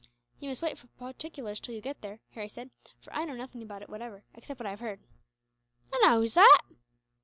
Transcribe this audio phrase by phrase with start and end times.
[0.39, 3.61] "You must wait for particulars until you get there," Harry said, "for I know nothing
[3.61, 4.99] about it whatever, except what I have heard."
[5.93, 6.59] "And how is that?"